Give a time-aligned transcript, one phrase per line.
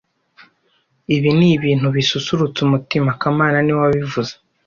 [1.15, 4.33] Ibi ni ibintu bisusurutsa umutima kamana niwe wabivuze